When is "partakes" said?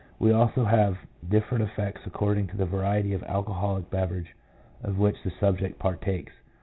5.77-6.33